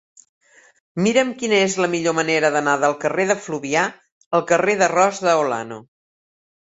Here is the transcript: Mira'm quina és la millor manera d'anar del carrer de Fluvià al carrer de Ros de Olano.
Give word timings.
Mira'm 1.07 1.33
quina 1.41 1.59
és 1.65 1.75
la 1.83 1.89
millor 1.91 2.15
manera 2.21 2.51
d'anar 2.55 2.75
del 2.85 2.97
carrer 3.03 3.27
de 3.33 3.37
Fluvià 3.43 3.85
al 4.39 4.47
carrer 4.53 4.77
de 4.81 4.89
Ros 4.95 5.21
de 5.27 5.37
Olano. 5.43 5.79